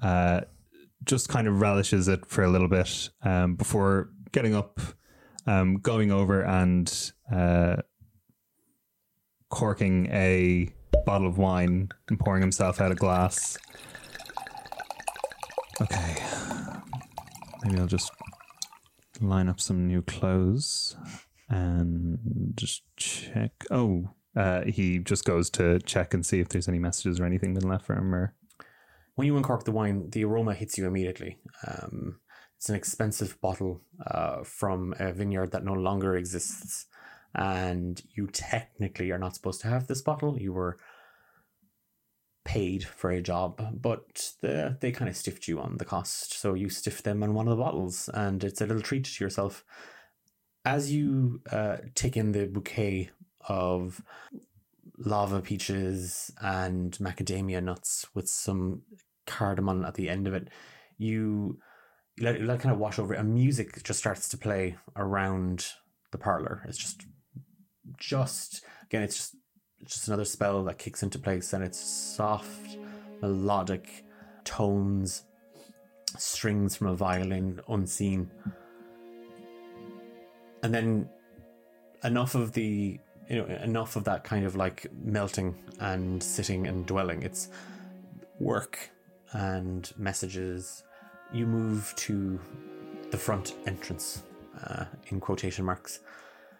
[0.02, 0.40] uh,
[1.04, 4.80] just kind of relishes it for a little bit um, before getting up,
[5.46, 7.76] um, going over and uh,
[9.50, 10.68] corking a
[11.04, 13.58] bottle of wine and pouring himself out a glass.
[15.80, 16.16] Okay.
[17.64, 18.10] Maybe I'll just
[19.20, 20.96] line up some new clothes
[21.48, 22.18] and
[22.54, 23.52] just check.
[23.70, 27.54] Oh, uh, he just goes to check and see if there's any messages or anything
[27.54, 28.14] been left for him.
[28.14, 28.34] Or
[29.14, 31.38] When you uncork the wine, the aroma hits you immediately.
[31.66, 32.20] Um,
[32.56, 36.86] it's an expensive bottle uh, from a vineyard that no longer exists.
[37.34, 40.38] And you technically are not supposed to have this bottle.
[40.38, 40.78] You were
[42.44, 46.38] paid for a job, but the, they kind of stiffed you on the cost.
[46.38, 49.24] So you stiff them on one of the bottles, and it's a little treat to
[49.24, 49.64] yourself.
[50.64, 53.10] as you uh, take in the bouquet
[53.48, 54.02] of
[55.04, 58.82] lava peaches and macadamia nuts with some
[59.26, 60.48] cardamom at the end of it,
[60.98, 61.58] you,
[62.20, 65.66] let, let kind of wash over it, and music just starts to play around
[66.10, 66.62] the parlor.
[66.68, 67.02] It's just,
[67.98, 69.36] just again, it's just,
[69.80, 72.78] it's just another spell that kicks into place, and it's soft,
[73.20, 74.04] melodic
[74.44, 75.24] tones,
[76.18, 78.30] strings from a violin unseen.
[80.62, 81.08] And then
[82.04, 83.00] enough of the
[83.32, 87.22] you know enough of that kind of like melting and sitting and dwelling.
[87.22, 87.48] It's
[88.38, 88.90] work
[89.32, 90.84] and messages.
[91.32, 92.38] You move to
[93.10, 94.22] the front entrance
[94.64, 96.00] uh, in quotation marks.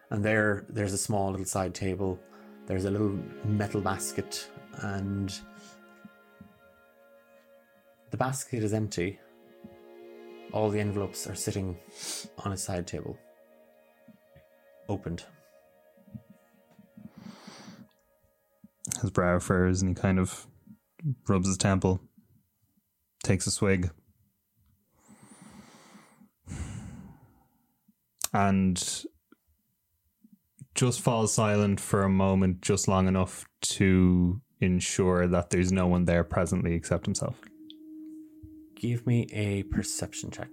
[0.09, 2.19] And there there's a small little side table.
[2.67, 5.39] There's a little metal basket and
[8.11, 9.21] the basket is empty.
[10.53, 11.77] All the envelopes are sitting
[12.39, 13.19] on a side table.
[14.89, 15.25] Opened.
[19.01, 20.47] His brow furrows and he kind of
[21.29, 22.01] rubs his temple,
[23.23, 23.91] takes a swig,
[28.33, 29.05] and
[30.75, 36.05] just falls silent for a moment, just long enough to ensure that there's no one
[36.05, 37.41] there presently except himself.
[38.75, 40.49] Give me a perception check.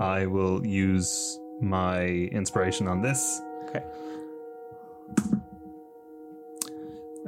[0.00, 3.40] I will use my inspiration on this.
[3.68, 3.82] Okay.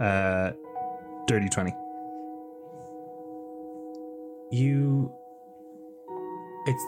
[0.00, 0.52] Uh,
[1.26, 1.72] dirty 20.
[4.50, 5.12] You
[6.66, 6.82] it's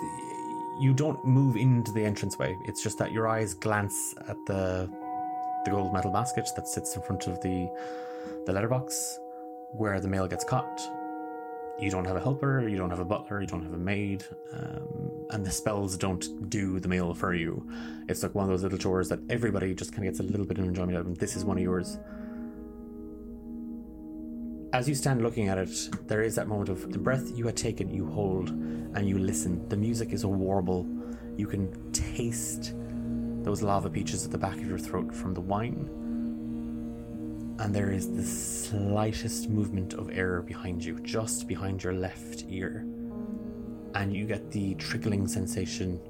[0.81, 2.57] you don't move into the entranceway.
[2.67, 4.89] It's just that your eyes glance at the
[5.65, 7.69] the gold metal basket that sits in front of the
[8.47, 9.19] the letterbox
[9.73, 10.81] where the mail gets caught.
[11.81, 14.25] You don't have a helper, you don't have a butler, you don't have a maid,
[14.53, 17.65] um, and the spells don't do the mail for you.
[18.09, 20.45] It's like one of those little chores that everybody just kind of gets a little
[20.45, 21.07] bit of enjoyment out of.
[21.07, 21.99] And this is one of yours.
[24.73, 27.57] As you stand looking at it, there is that moment of the breath you had
[27.57, 29.69] taken, you hold and you listen.
[29.69, 30.85] The music is a warble.
[31.37, 32.75] You can taste
[33.45, 35.89] those lava peaches at the back of your throat from the wine.
[37.59, 42.87] And there is the slightest movement of air behind you, just behind your left ear.
[43.95, 46.01] And you get the trickling sensation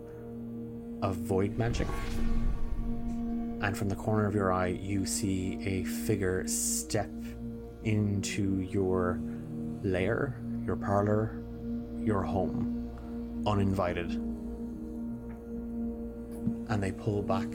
[1.01, 1.89] of void magic.
[3.61, 7.11] And from the corner of your eye, you see a figure step
[7.85, 9.19] into your
[9.83, 11.43] lair, your parlor,
[11.99, 12.91] your home,
[13.47, 14.11] uninvited.
[16.69, 17.49] And they pull back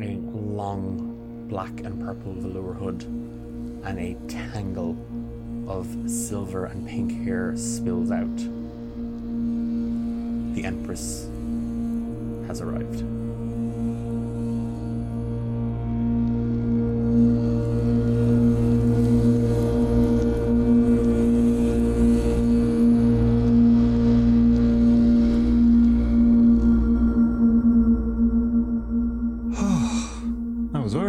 [0.00, 1.07] a long
[1.48, 4.96] black and purple velour hood, and a tangle
[5.66, 8.36] of silver and pink hair spills out.
[10.54, 11.24] The Empress
[12.48, 13.17] has arrived.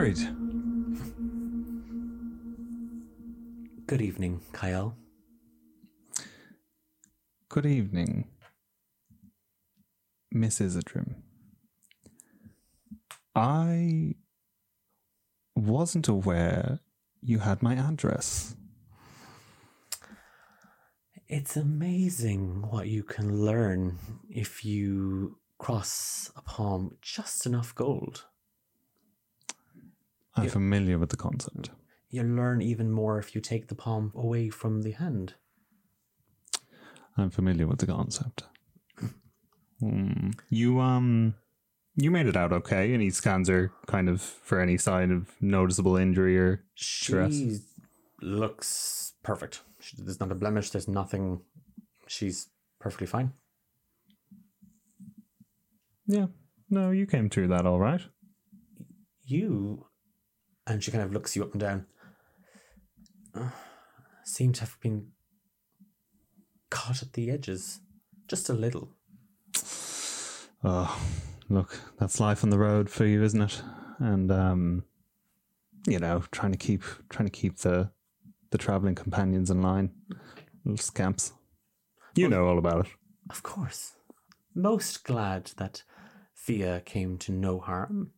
[0.10, 0.36] I worried.
[3.86, 4.94] Good evening, Cael.
[7.48, 8.28] Good evening,
[10.32, 11.16] Miss Izzidrim.
[13.36, 14.16] I
[15.56, 16.80] wasn't aware
[17.22, 18.56] you had my address.
[21.28, 28.26] It's amazing what you can learn if you cross a palm just enough gold.
[30.40, 30.52] I'm Yeah.
[30.52, 31.70] familiar with the concept.
[32.10, 35.36] You learn even more if you take the palm away from the hand.
[37.18, 38.44] I'm familiar with the concept.
[39.80, 40.32] Hmm.
[40.50, 41.36] You um,
[41.96, 45.32] you made it out okay, and he scans her kind of for any sign of
[45.40, 47.34] noticeable injury or stress.
[47.34, 47.60] She
[48.22, 49.62] looks perfect.
[49.80, 50.72] She, there's not a blemish.
[50.72, 51.42] There's nothing.
[52.08, 52.50] She's
[52.80, 53.32] perfectly fine.
[56.08, 56.28] Yeah,
[56.70, 58.02] no, you came through that all right.
[59.24, 59.86] You,
[60.70, 61.86] and she kind of looks you up and down.
[63.36, 63.50] uh,
[64.24, 65.08] seem to have been
[66.70, 67.80] caught at the edges,
[68.28, 68.90] just a little.
[70.64, 71.02] Oh,
[71.50, 73.62] look, that's life on the road for you, isn't it?
[74.00, 74.84] And um,
[75.88, 77.92] you know, trying to keep trying to keep the
[78.52, 79.92] the traveling companions in line,
[80.66, 81.34] little scamps.
[82.16, 82.92] You know all about it.
[83.30, 83.94] Of course.
[84.56, 85.84] Most glad that
[86.34, 88.12] Fia came to no harm.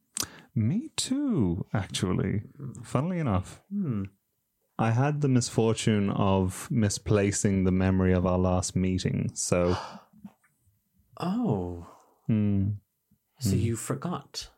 [0.55, 2.43] Me too, actually.
[2.83, 4.03] Funnily enough, Hmm.
[4.79, 9.29] I had the misfortune of misplacing the memory of our last meeting.
[9.35, 9.77] So,
[11.19, 11.85] Oh,
[12.25, 12.69] hmm,
[13.39, 14.49] so you forgot.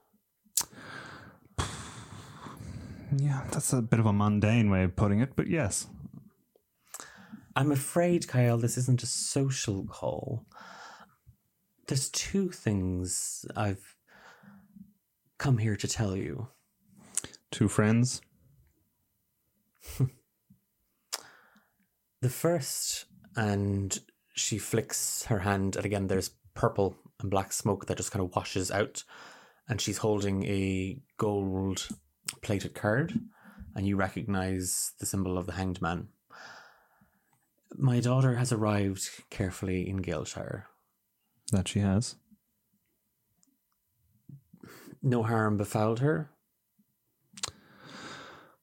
[3.18, 5.88] yeah, that's a bit of a mundane way of putting it, but yes.
[7.56, 10.46] I'm afraid, Cael, this isn't a social call.
[11.88, 13.96] There's two things I've
[15.38, 16.48] come here to tell you.
[17.52, 18.22] Two friends.
[22.24, 23.04] The first,
[23.36, 24.00] and
[24.34, 28.34] she flicks her hand, and again, there's purple and black smoke that just kind of
[28.34, 29.04] washes out,
[29.68, 31.86] and she's holding a gold
[32.42, 33.20] plated card,
[33.76, 36.08] and you recognize the symbol of the hanged man.
[37.76, 40.68] My daughter has arrived carefully in Galeshire.
[41.52, 42.16] That she has.
[45.04, 46.32] No harm befouled her.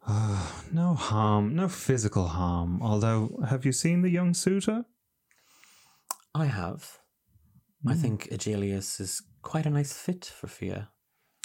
[0.72, 2.80] No harm, no physical harm.
[2.80, 4.84] Although, have you seen the young suitor?
[6.32, 6.98] I have.
[7.88, 10.90] I think Aegelius is quite a nice fit for Fia.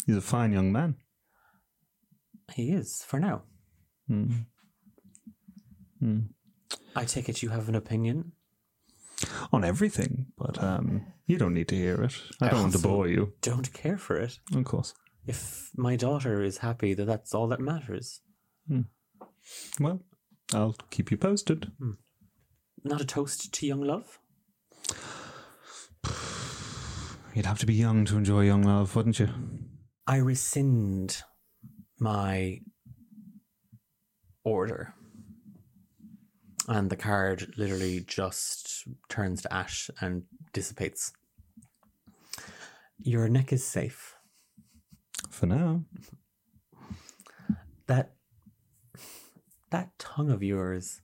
[0.06, 0.98] He's a fine young man.
[2.54, 3.44] He is, for now.
[4.08, 4.32] Hmm.
[6.00, 6.20] Hmm.
[6.96, 8.34] I take it you have an opinion?
[9.52, 12.16] On everything, but um, you don't need to hear it.
[12.42, 14.40] I I don't want to bore you, Don't care for it.
[14.54, 14.94] of course.
[15.28, 18.22] If my daughter is happy, that that's all that matters.
[19.80, 20.02] Well,
[20.54, 21.72] I'll keep you posted.
[22.84, 24.20] Not a toast to young love?
[27.34, 29.30] You'd have to be young to enjoy young love, wouldn't you?
[30.08, 31.24] I rescind
[32.00, 32.60] my
[34.44, 34.94] order.
[36.68, 41.14] And the card literally just turns to ash and dissipates.
[42.98, 44.16] Your neck is safe.
[45.30, 45.84] For now.
[47.88, 48.14] That
[49.70, 51.02] that tongue of yours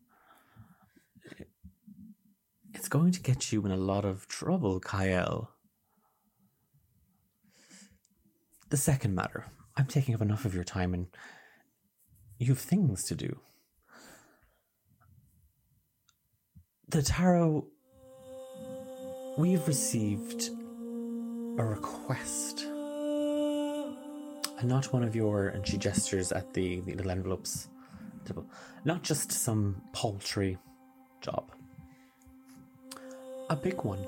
[2.82, 5.50] it's going to get you in a lot of trouble, Cael.
[8.69, 9.45] The second matter.
[9.78, 11.08] I'm taking up enough of your time and
[12.39, 13.39] you have things to do.
[16.91, 17.65] The tarot
[19.38, 20.49] we've received
[21.58, 22.65] a request.
[24.60, 27.69] And not one of your and she gestures at the, the little envelopes.
[28.84, 30.58] Not just some paltry
[31.21, 31.49] job.
[33.49, 34.06] A big one.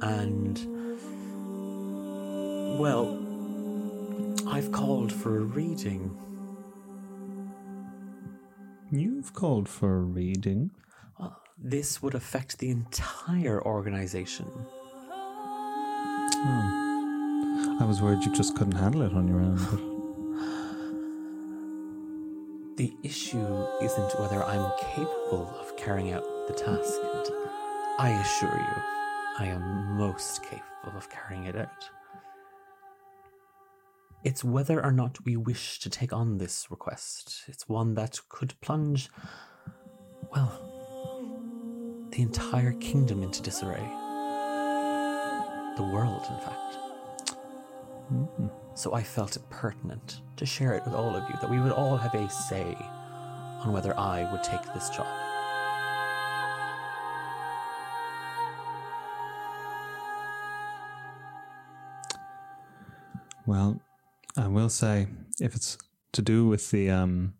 [0.00, 0.58] And
[2.78, 3.18] well
[4.48, 6.16] i've called for a reading.
[8.90, 10.70] You've called for a reading.
[11.62, 14.46] This would affect the entire organization.
[16.42, 17.82] Hmm.
[17.82, 19.90] I was worried you just couldn't handle it on your own, but
[22.76, 26.98] the issue isn't whether i'm capable of carrying out the task.
[27.14, 27.26] And
[27.98, 28.82] i assure you
[29.38, 31.90] i am most capable of carrying it out.
[34.24, 37.44] It's whether or not we wish to take on this request.
[37.48, 39.08] It's one that could plunge,
[40.30, 40.69] well,
[42.10, 43.86] the entire kingdom into disarray.
[45.76, 46.76] The world, in fact.
[48.74, 51.72] So I felt it pertinent to share it with all of you, that we would
[51.72, 52.76] all have a say
[53.60, 55.06] on whether I would take this job.
[63.46, 63.80] Well,
[64.36, 65.08] I will say
[65.40, 65.78] if it's
[66.12, 67.34] to do with the um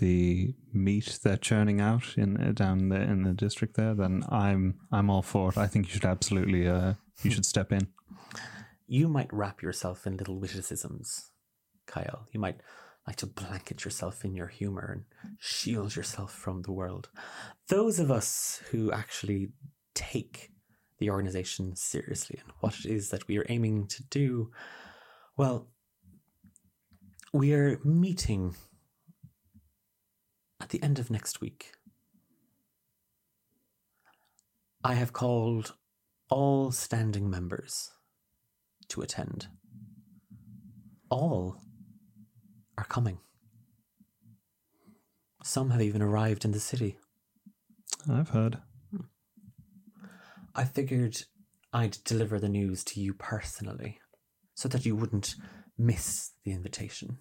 [0.00, 4.80] the meat they're churning out in uh, down the in the district there, then I'm
[4.92, 5.58] I'm all for it.
[5.58, 7.88] I think you should absolutely uh you should step in.
[8.86, 11.30] You might wrap yourself in little witticisms,
[11.86, 12.26] Cael.
[12.32, 12.60] You might
[13.06, 17.08] like to blanket yourself in your humor and shield yourself from the world.
[17.68, 19.50] Those of us who actually
[19.94, 20.50] take
[20.98, 24.50] the organization seriously and what it is that we are aiming to do,
[25.36, 25.68] well,
[27.32, 28.54] we are meeting
[30.60, 31.72] at the end of next week.
[34.84, 35.74] I have called
[36.30, 37.90] all standing members
[38.88, 39.48] to attend.
[41.10, 41.56] All
[42.76, 43.18] are coming.
[45.42, 46.98] Some have even arrived in the city.
[48.10, 48.58] I've heard.
[50.54, 51.22] I figured
[51.72, 53.98] I'd deliver the news to you personally
[54.54, 55.36] so that you wouldn't
[55.76, 57.18] miss the invitation.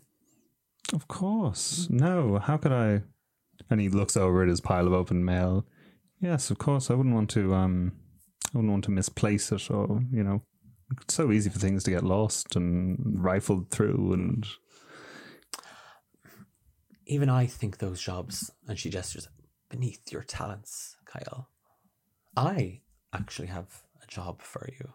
[0.94, 1.88] Of course.
[1.90, 3.04] No, how could I?
[3.70, 5.66] And he looks over at his pile of open mail.
[6.20, 6.90] Yes, of course.
[6.90, 7.54] I wouldn't want to.
[7.54, 7.94] Um,
[8.54, 10.42] I wouldn't want to misplace it, or you know,
[11.02, 14.14] it's so easy for things to get lost and rifled through.
[14.14, 14.48] And
[17.06, 19.28] even I think those jobs, and she gestures,
[19.70, 21.48] beneath your talents, Cael.
[22.36, 22.82] I
[23.14, 24.94] actually have a job for you.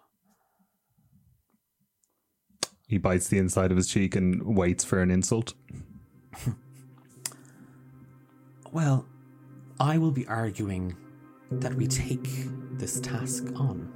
[2.88, 5.54] He bites the inside of his cheek and waits for an insult.
[8.72, 9.04] Well,
[9.78, 10.96] I will be arguing
[11.50, 12.26] that we take
[12.78, 13.92] this task on.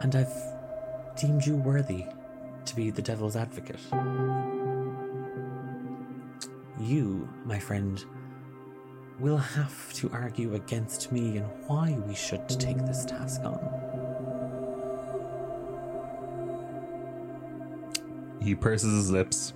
[0.00, 0.32] And I've
[1.20, 2.06] deemed you worthy
[2.64, 3.80] to be the devil's advocate.
[6.80, 8.02] You, my friend,
[9.20, 13.60] will have to argue against me and why we should take this task on.
[18.40, 19.52] He purses his lips.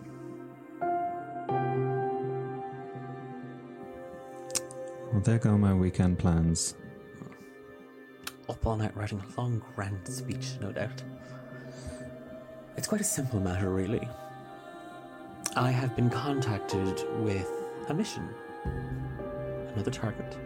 [5.20, 6.76] Well, there go my weekend plans.
[8.48, 11.02] Up all night writing a long, grand speech, no doubt.
[12.78, 14.08] It's quite a simple matter, really.
[15.56, 17.46] I have been contacted with
[17.88, 18.30] a mission,
[19.74, 20.38] another target,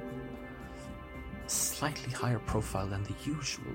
[1.46, 3.74] slightly higher profile than the usual.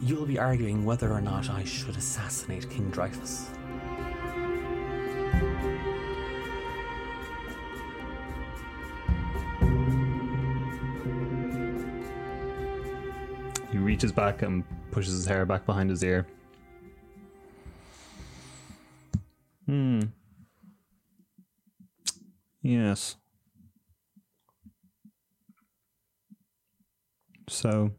[0.00, 3.50] You'll be arguing whether or not I should assassinate King Dreyfus.
[14.02, 16.26] Reaches back and pushes his hair back behind his ear.
[19.66, 20.00] Hmm.
[22.62, 23.14] Yes.
[27.48, 27.92] So,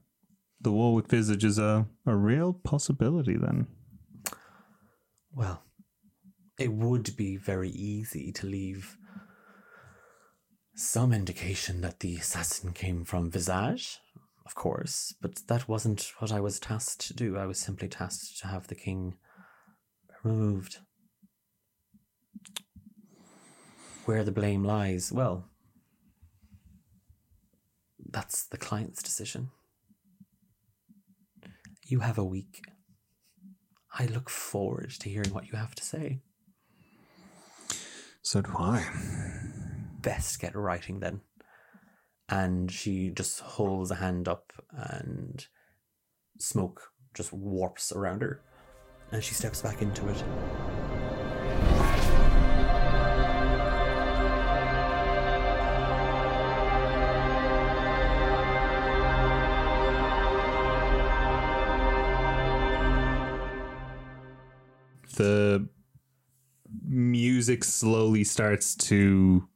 [0.59, 3.67] the Warwick Visage is a, a real possibility then.
[5.33, 5.63] Well,
[6.59, 8.97] it would be very easy to leave
[10.75, 13.99] some indication that the assassin came from Visage,
[14.45, 17.37] of course, but that wasn't what I was tasked to do.
[17.37, 19.15] I was simply tasked to have the king
[20.23, 20.77] removed.
[24.05, 25.45] Where the blame lies, well,
[28.11, 29.49] that's the client's decision.
[31.85, 32.61] You have a week.
[33.97, 36.19] I look forward to hearing what you have to say.
[38.21, 38.85] So do I.
[40.01, 41.21] Best get writing then.
[42.29, 45.45] And she just holds a hand up, and
[46.39, 48.41] smoke just warps around her.
[49.11, 50.23] And she steps back into it.
[65.15, 65.67] the
[66.87, 69.47] music slowly starts to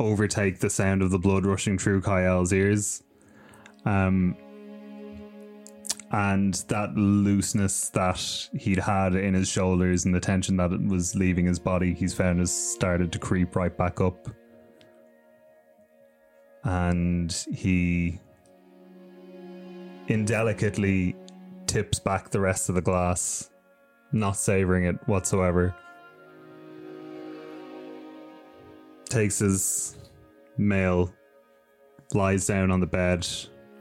[0.00, 3.02] overtake the sound of the blood rushing through Cael's ears.
[3.84, 4.36] Um,
[6.10, 11.14] and that looseness that he'd had in his shoulders and the tension that it was
[11.14, 14.28] leaving his body, he's found has started to creep right back up.
[16.64, 18.18] And he
[20.08, 21.14] indelicately
[21.66, 23.50] tips back the rest of the glass
[24.12, 25.74] not savoring it whatsoever.
[29.10, 29.98] Takes his
[30.56, 31.12] mail,
[32.14, 33.28] lies down on the bed,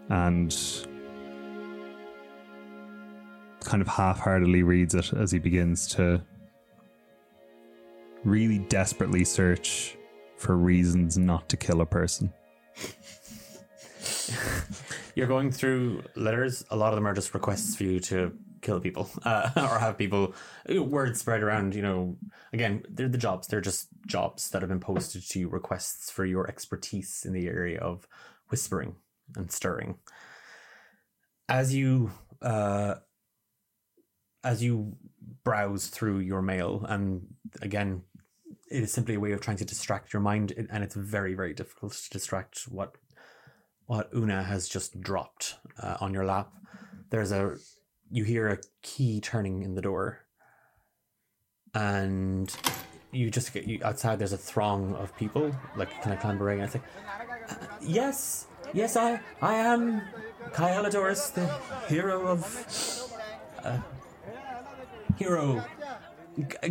[0.09, 0.53] and
[3.63, 6.21] kind of half heartedly reads it as he begins to
[8.23, 9.97] really desperately search
[10.35, 12.33] for reasons not to kill a person.
[15.15, 16.65] You're going through letters.
[16.71, 19.97] A lot of them are just requests for you to kill people uh, or have
[19.97, 20.33] people
[20.69, 21.75] words spread around.
[21.75, 22.17] You know,
[22.53, 23.47] again, they're the jobs.
[23.47, 27.47] They're just jobs that have been posted to you, requests for your expertise in the
[27.47, 28.07] area of
[28.49, 28.95] whispering
[29.35, 29.97] and stirring.
[31.47, 32.95] As you uh,
[34.43, 34.95] as you
[35.43, 37.27] browse through your mail, and
[37.61, 38.03] again,
[38.71, 41.53] it is simply a way of trying to distract your mind, and it's very very
[41.53, 42.95] difficult to distract what
[43.85, 46.53] what Una has just dropped uh, on your lap.
[47.09, 47.57] There's a
[48.11, 50.25] you hear a key turning in the door,
[51.73, 52.55] and
[53.11, 54.19] you just get you outside.
[54.19, 56.59] There's a throng of people, like kind of clambering.
[56.59, 56.83] And it's like,
[57.49, 60.01] "Uh, yes, yes, I, I am
[60.53, 61.47] Cael Adorous, the
[61.87, 63.13] hero of,
[63.63, 63.79] uh,
[65.17, 65.63] hero.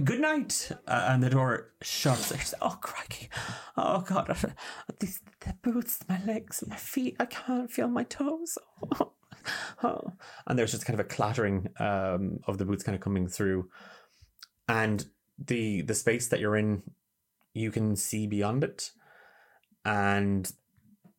[0.05, 0.71] Good night.
[0.87, 2.55] Uh, and the door shuts.
[2.63, 3.29] Oh, crikey.
[3.77, 4.35] Oh, God.
[5.01, 7.17] These the boots, my legs, my feet.
[7.21, 8.57] I can't feel my toes.
[8.99, 9.13] Oh.
[10.47, 13.69] And there's just kind of a clattering um, of the boots kind of coming through.
[14.69, 15.07] And
[15.39, 16.83] the the space that you're in,
[17.55, 18.91] you can see beyond it.
[19.85, 20.51] And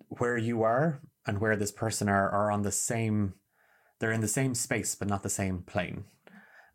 [0.10, 3.36] where you are and where this person are are on the same
[4.00, 6.06] they're in the same space but not the same plane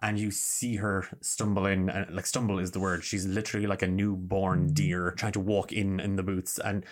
[0.05, 1.88] and you see her stumble in.
[1.88, 3.02] And like stumble is the word.
[3.02, 6.59] She's literally like a newborn deer trying to walk in in the boots.
[6.59, 6.84] And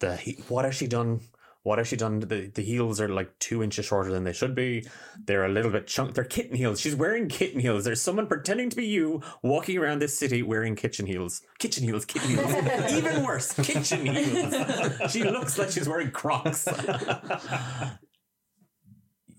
[0.00, 0.16] the
[0.48, 1.20] what has she done?
[1.68, 2.20] What has she done?
[2.20, 4.86] The the heels are like two inches shorter than they should be.
[5.22, 6.14] They're a little bit chunk.
[6.14, 6.80] They're kitten heels.
[6.80, 7.84] She's wearing kitten heels.
[7.84, 11.42] There's someone pretending to be you walking around this city wearing kitchen heels.
[11.58, 12.06] Kitchen heels.
[12.06, 12.92] Kitten heels.
[12.94, 15.12] Even worse, kitchen heels.
[15.12, 16.66] she looks like she's wearing Crocs.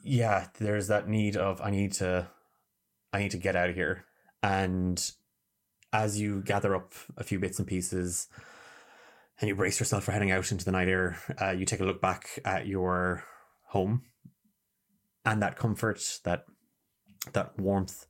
[0.03, 2.27] yeah, there's that need of I need to,
[3.11, 4.05] I need to get out of here.
[4.43, 5.03] And
[5.91, 8.27] as you gather up a few bits and pieces,
[9.39, 11.85] and you brace yourself for heading out into the night air, uh, you take a
[11.85, 13.23] look back at your
[13.67, 14.03] home,
[15.25, 16.45] and that comfort, that
[17.33, 18.05] that warmth,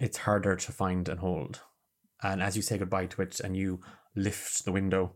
[0.00, 1.60] it's harder to find and hold.
[2.22, 3.80] And as you say goodbye to it, and you
[4.16, 5.12] lift the window,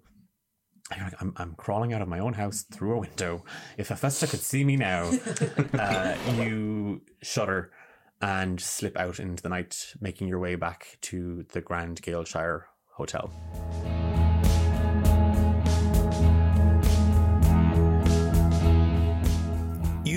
[0.95, 3.45] you're like, I'm, I'm crawling out of my own house through a window.
[3.77, 5.11] If Hephaesta could see me now,
[5.75, 7.73] uh, you shudder
[8.21, 13.33] and slip out into the night, making your way back to the Grand Galeshire Hotel.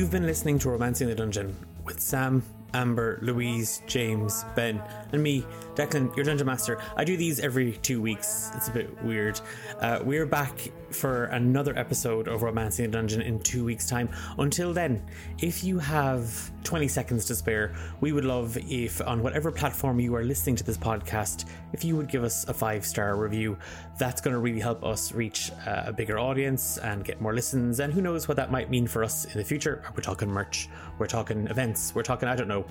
[0.05, 2.43] You've been listening to Romancing the Dungeon with Sam,
[2.75, 5.45] Amber, Louise, James, Ben, and me,
[5.75, 6.77] Declan, your Dungeon Master.
[6.97, 8.51] I do these every two weeks.
[8.53, 9.39] It's a bit weird.
[9.79, 14.09] Uh, we're back for another episode of Romancing the Dungeon in two weeks' time.
[14.37, 15.05] Until then,
[15.39, 20.15] if you have 20 seconds to spare, we would love if on whatever platform you
[20.15, 23.57] are listening to this podcast, if you would give us a five star review.
[23.97, 27.79] That's going to really help us reach uh, a bigger audience and get more listens.
[27.79, 29.83] And who knows what that might mean for us in the future.
[29.95, 30.67] We're talking merch,
[30.97, 32.64] we're talking events, we're talking, I don't know,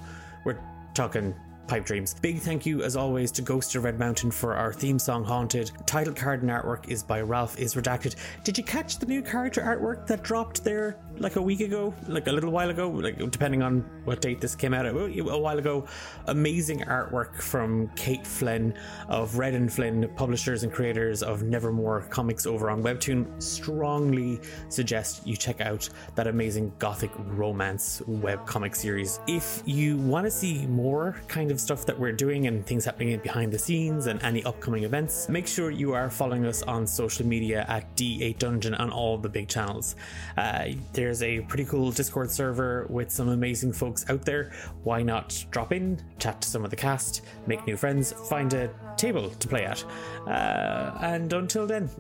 [0.45, 0.59] we're
[0.95, 1.35] talking
[1.67, 2.15] pipe dreams.
[2.21, 5.71] Big thank you, as always, to Ghost of Red Mountain for our theme song Haunted.
[5.87, 8.17] Title card and artwork is by Ralph is Redacted.
[8.45, 11.95] Did you catch the new character artwork that dropped there like a week ago?
[12.09, 12.89] Like a little while ago?
[12.89, 15.87] Like depending on what date this came out, a while ago.
[16.27, 18.75] Amazing artwork from Kate Flynn
[19.09, 23.43] of Red and Flynn, publishers and creators of Nevermore comics over on Webtoon.
[23.43, 29.21] Strongly suggest you check out that amazing gothic romance web comic series.
[29.27, 33.19] If you want to see more kind of stuff that we're doing and things happening
[33.19, 37.27] behind the scenes and any upcoming events, make sure you are following us on social
[37.27, 39.97] media at D8 Dungeon on all the big channels.
[40.37, 40.69] Uh,
[41.05, 44.53] there's a pretty cool Discord server with some amazing folks out there.
[44.85, 48.71] Why not drop in, chat to some of the cast, make new friends, find a
[48.97, 49.85] table to play at?
[50.27, 51.91] Uh, and until then,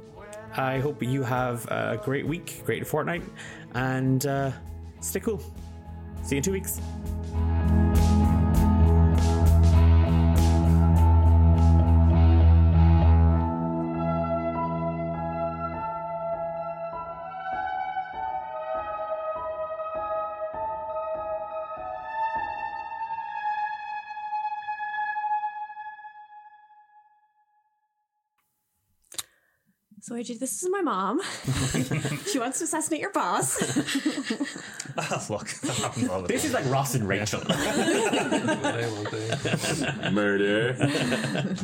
[0.56, 3.24] I hope you have a great week, great fortnight,
[3.74, 4.52] and uh,
[5.00, 5.42] stay cool.
[6.22, 6.80] See you in two weeks.
[30.14, 31.20] So AJ, this is my mom.
[32.30, 33.58] she wants to assassinate your boss.
[35.28, 37.40] Look, that happens all the This is like Ross and Rachel.
[37.40, 40.10] They won't they?
[40.10, 40.76] Murder.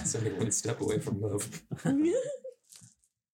[0.00, 1.62] It's only one step away from love.